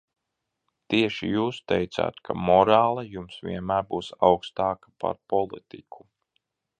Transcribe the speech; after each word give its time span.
Tieši 0.93 1.27
jūs 1.33 1.59
teicāt, 1.71 2.17
ka 2.29 2.37
morāle 2.47 3.05
jums 3.17 3.37
vienmēr 3.49 3.87
būs 3.93 4.11
augstāka 4.31 4.93
par 5.05 5.21
politiku. 5.35 6.07